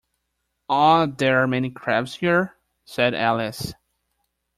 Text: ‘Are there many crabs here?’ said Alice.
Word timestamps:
‘Are 0.67 1.05
there 1.05 1.45
many 1.45 1.69
crabs 1.69 2.15
here?’ 2.15 2.57
said 2.85 3.13
Alice. 3.13 3.75